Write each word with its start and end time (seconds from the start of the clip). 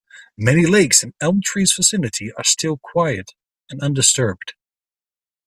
Many 0.35 0.65
lakes 0.65 1.03
in 1.03 1.13
Elm 1.21 1.41
Tree's 1.45 1.71
vicinity 1.77 2.31
are 2.33 2.43
still 2.43 2.75
quiet 2.75 3.35
and 3.69 3.79
undisturbed. 3.83 4.55